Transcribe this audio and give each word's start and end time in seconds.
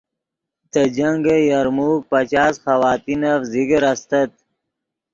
دے 0.71 0.83
جنگ 0.95 1.25
یرموک 1.49 2.01
پچاس 2.09 2.55
خواتینف 2.63 3.41
ذکر 3.53 3.83
استت 3.91 4.31